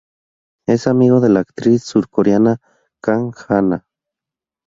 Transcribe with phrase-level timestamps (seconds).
[0.65, 2.57] Es amigo de la actriz surcoreana
[3.03, 3.85] Kang Han-na.